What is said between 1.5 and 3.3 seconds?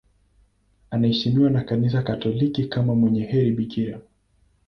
Kanisa Katoliki kama mwenye